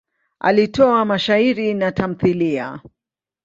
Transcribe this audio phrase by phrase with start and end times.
[0.39, 2.79] Alitoa mashairi na tamthiliya.